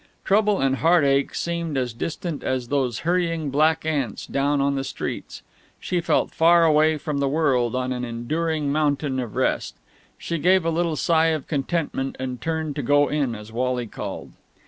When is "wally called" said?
13.51-14.31